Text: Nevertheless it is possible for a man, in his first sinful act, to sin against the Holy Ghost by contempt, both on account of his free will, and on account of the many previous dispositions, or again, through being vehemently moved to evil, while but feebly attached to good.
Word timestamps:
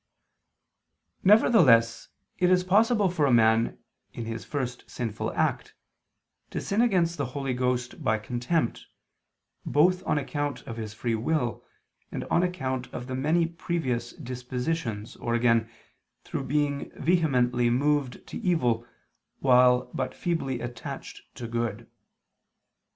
Nevertheless 1.23 2.07
it 2.39 2.49
is 2.49 2.63
possible 2.63 3.07
for 3.07 3.27
a 3.27 3.31
man, 3.31 3.77
in 4.13 4.25
his 4.25 4.43
first 4.43 4.89
sinful 4.89 5.31
act, 5.33 5.75
to 6.49 6.59
sin 6.59 6.81
against 6.81 7.17
the 7.17 7.27
Holy 7.37 7.53
Ghost 7.53 8.03
by 8.03 8.17
contempt, 8.17 8.87
both 9.63 10.03
on 10.07 10.17
account 10.17 10.63
of 10.63 10.77
his 10.77 10.95
free 10.95 11.13
will, 11.13 11.63
and 12.11 12.23
on 12.31 12.41
account 12.41 12.91
of 12.91 13.05
the 13.05 13.13
many 13.13 13.45
previous 13.45 14.13
dispositions, 14.13 15.17
or 15.17 15.35
again, 15.35 15.69
through 16.23 16.45
being 16.45 16.91
vehemently 16.95 17.69
moved 17.69 18.25
to 18.25 18.39
evil, 18.39 18.87
while 19.37 19.91
but 19.93 20.15
feebly 20.15 20.61
attached 20.61 21.21
to 21.35 21.47
good. 21.47 21.87